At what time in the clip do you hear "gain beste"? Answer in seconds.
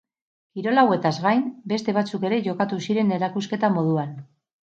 1.25-1.95